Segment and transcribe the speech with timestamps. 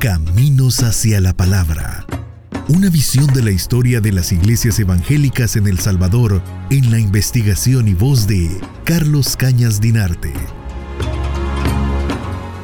[0.00, 2.06] Caminos hacia la Palabra.
[2.68, 7.86] Una visión de la historia de las iglesias evangélicas en El Salvador en la investigación
[7.86, 8.48] y voz de
[8.84, 10.32] Carlos Cañas Dinarte.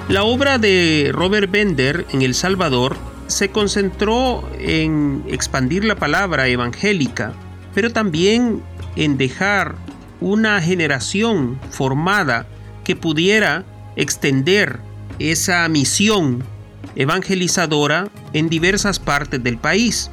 [0.09, 2.97] La obra de Robert Bender en El Salvador
[3.27, 7.35] se concentró en expandir la palabra evangélica,
[7.75, 8.63] pero también
[8.97, 9.75] en dejar
[10.23, 12.47] una generación formada
[12.83, 14.81] que pudiera extender
[15.19, 16.56] esa misión
[16.97, 20.11] evangelizadora en diversas partes del país.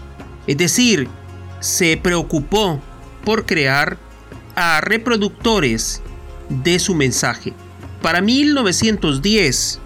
[0.48, 1.08] Es decir,
[1.60, 2.82] se preocupó
[3.24, 3.98] por crear
[4.56, 6.02] a reproductores
[6.50, 7.54] de su mensaje.
[8.02, 9.80] Para 1910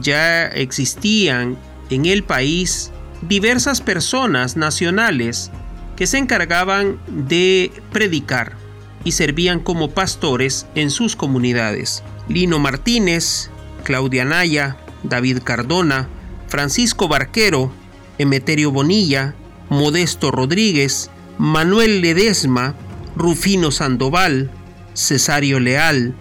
[0.00, 1.56] ya existían
[1.90, 5.50] en el país diversas personas nacionales
[5.96, 8.56] que se encargaban de predicar
[9.04, 12.02] y servían como pastores en sus comunidades.
[12.28, 13.50] Lino Martínez,
[13.84, 16.08] Claudia Naya, David Cardona,
[16.52, 17.72] Francisco Barquero,
[18.18, 19.34] Emeterio Bonilla,
[19.70, 22.74] Modesto Rodríguez, Manuel Ledesma,
[23.16, 24.50] Rufino Sandoval,
[24.92, 26.14] Cesario Leal,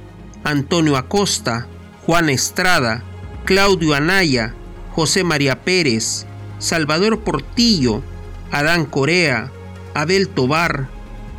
[0.45, 1.67] Antonio Acosta,
[2.05, 3.03] Juan Estrada,
[3.43, 4.55] Claudio Anaya,
[4.91, 6.25] José María Pérez,
[6.59, 8.01] Salvador Portillo,
[8.51, 9.51] Adán Corea,
[9.93, 10.87] Abel Tobar,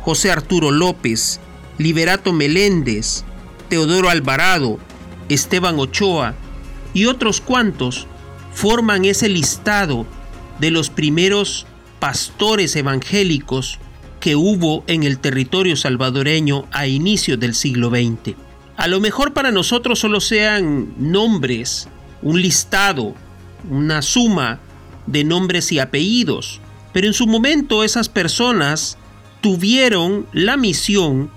[0.01, 1.39] José Arturo López,
[1.79, 3.23] Liberato Meléndez,
[3.69, 4.77] Teodoro Alvarado,
[5.29, 6.35] Esteban Ochoa
[6.93, 8.07] y otros cuantos
[8.53, 10.05] forman ese listado
[10.59, 11.65] de los primeros
[11.99, 13.79] pastores evangélicos
[14.19, 18.35] que hubo en el territorio salvadoreño a inicios del siglo XX.
[18.77, 21.87] A lo mejor para nosotros solo sean nombres,
[22.21, 23.15] un listado,
[23.69, 24.59] una suma
[25.07, 26.61] de nombres y apellidos,
[26.93, 28.97] pero en su momento esas personas
[29.41, 31.29] tuvieron la misión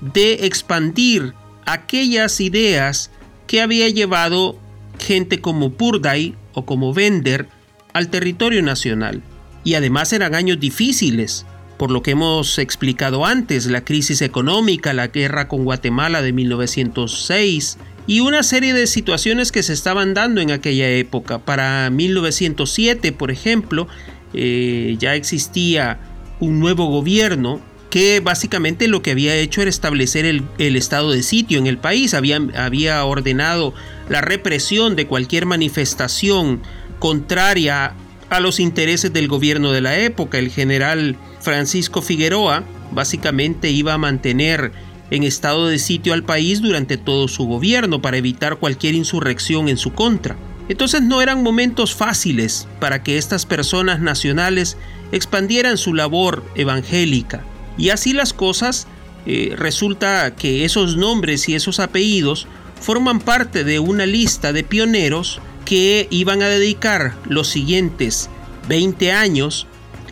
[0.00, 1.32] de expandir
[1.64, 3.10] aquellas ideas
[3.46, 4.58] que había llevado
[4.98, 7.48] gente como Purday o como Bender
[7.92, 9.22] al territorio nacional.
[9.64, 11.46] Y además eran años difíciles,
[11.78, 17.78] por lo que hemos explicado antes, la crisis económica, la guerra con Guatemala de 1906
[18.06, 21.38] y una serie de situaciones que se estaban dando en aquella época.
[21.38, 23.88] Para 1907, por ejemplo,
[24.34, 25.98] eh, ya existía
[26.40, 27.60] un nuevo gobierno
[27.94, 32.12] que básicamente lo que había hecho era establecer el, estado de sitio en el país,
[32.12, 33.72] había, ordenado
[34.08, 36.60] la represión de cualquier manifestación
[36.98, 37.94] contraria
[38.30, 40.40] a los intereses del gobierno de la época.
[40.40, 44.72] El general Francisco Figueroa básicamente iba a mantener
[45.12, 49.76] en estado de sitio al país durante todo su gobierno para evitar cualquier insurrección en
[49.76, 50.34] su contra.
[50.68, 54.76] Entonces no eran momentos fáciles para que estas personas nacionales
[55.12, 57.44] expandieran su labor evangélica.
[57.76, 58.86] Y así las cosas,
[59.26, 62.46] eh, resulta que esos nombres y esos apellidos
[62.80, 68.28] forman parte de una lista de pioneros que iban a dedicar los siguientes
[68.68, 69.66] 20 años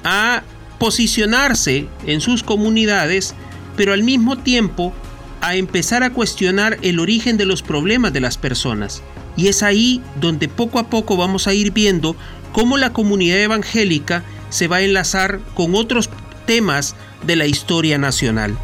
[0.05, 0.43] a
[0.79, 3.35] posicionarse en sus comunidades,
[3.77, 4.93] pero al mismo tiempo
[5.41, 9.03] a empezar a cuestionar el origen de los problemas de las personas.
[9.37, 12.17] Y es ahí donde poco a poco vamos a ir viendo
[12.53, 16.11] cómo la comunidad evangélica se va a enlazar con otros
[16.53, 18.59] temas de la historia nacional.